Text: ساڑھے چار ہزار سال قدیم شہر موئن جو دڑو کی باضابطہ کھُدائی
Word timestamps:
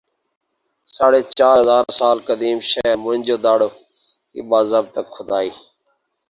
ساڑھے 0.95 1.21
چار 1.37 1.55
ہزار 1.61 1.83
سال 1.99 2.17
قدیم 2.27 2.57
شہر 2.69 2.95
موئن 3.03 3.19
جو 3.27 3.35
دڑو 3.45 3.69
کی 4.31 4.41
باضابطہ 4.49 5.01
کھُدائی 5.13 5.49